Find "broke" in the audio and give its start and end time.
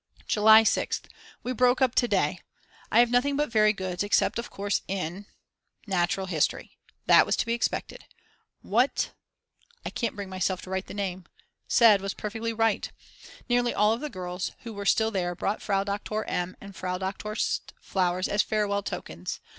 1.53-1.79